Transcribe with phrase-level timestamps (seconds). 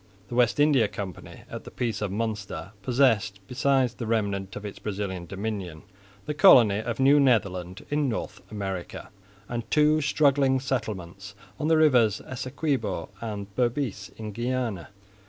[0.29, 4.79] The West India Company at the peace of Münster possessed, besides the remnant of its
[4.79, 5.83] Brazilian dominion,
[6.25, 9.11] the colony of New Netherland in North America,
[9.47, 14.89] and two struggling settlements on the rivers Essequibo and Berbice in Guiana.